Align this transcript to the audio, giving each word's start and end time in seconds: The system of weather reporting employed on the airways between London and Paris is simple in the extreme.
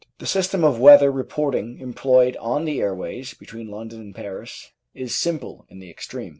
The 0.17 0.25
system 0.25 0.63
of 0.63 0.79
weather 0.79 1.11
reporting 1.11 1.77
employed 1.77 2.35
on 2.37 2.65
the 2.65 2.81
airways 2.81 3.35
between 3.35 3.69
London 3.69 4.01
and 4.01 4.15
Paris 4.15 4.71
is 4.95 5.13
simple 5.13 5.67
in 5.69 5.77
the 5.77 5.91
extreme. 5.91 6.29